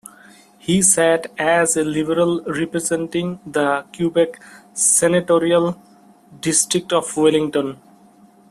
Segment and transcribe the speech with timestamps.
[0.57, 4.41] He sat as a Liberal representing the Quebec
[4.73, 5.79] senatorial
[6.41, 7.79] district of Wellington.